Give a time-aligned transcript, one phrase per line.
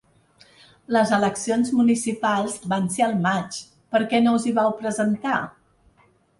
[0.95, 3.61] Les eleccions municipals van ser al maig,
[3.95, 5.39] per què no us hi vau presentar?